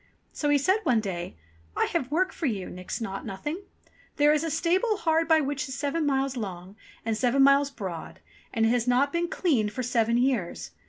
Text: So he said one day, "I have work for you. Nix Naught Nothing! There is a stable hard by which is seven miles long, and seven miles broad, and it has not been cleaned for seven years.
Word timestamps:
So 0.33 0.49
he 0.49 0.57
said 0.57 0.79
one 0.81 0.99
day, 0.99 1.35
"I 1.77 1.85
have 1.93 2.09
work 2.09 2.33
for 2.33 2.47
you. 2.47 2.71
Nix 2.71 2.99
Naught 3.01 3.23
Nothing! 3.23 3.61
There 4.15 4.33
is 4.33 4.43
a 4.43 4.49
stable 4.49 4.97
hard 4.97 5.27
by 5.27 5.41
which 5.41 5.69
is 5.69 5.75
seven 5.75 6.07
miles 6.07 6.35
long, 6.35 6.75
and 7.05 7.15
seven 7.15 7.43
miles 7.43 7.69
broad, 7.69 8.19
and 8.51 8.65
it 8.65 8.69
has 8.69 8.87
not 8.87 9.13
been 9.13 9.27
cleaned 9.29 9.71
for 9.73 9.83
seven 9.83 10.17
years. 10.17 10.71